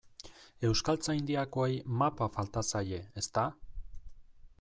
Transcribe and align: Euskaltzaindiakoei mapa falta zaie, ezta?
Euskaltzaindiakoei 0.69 1.75
mapa 1.99 2.29
falta 2.37 2.65
zaie, 2.71 3.03
ezta? 3.23 3.45